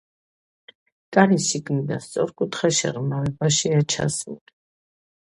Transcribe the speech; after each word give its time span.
კარი 1.17 1.37
შიგნიდან 1.49 2.03
სწორკუთხა 2.07 2.75
შეღრმავებაშია 2.81 3.89
ჩასმული. 3.97 4.57